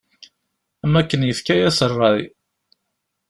Am 0.83 0.91
wakken 0.95 1.27
yefka-as 1.27 1.79
rray. 1.97 2.21